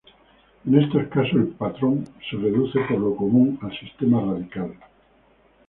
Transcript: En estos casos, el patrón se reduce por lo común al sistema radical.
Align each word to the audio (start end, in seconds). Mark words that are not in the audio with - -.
En 0.65 0.79
estos 0.81 1.05
casos, 1.09 1.35
el 1.35 1.49
patrón 1.49 2.09
se 2.27 2.35
reduce 2.35 2.79
por 2.89 2.97
lo 2.97 3.15
común 3.15 3.59
al 3.61 3.71
sistema 3.77 4.19
radical. 4.19 4.73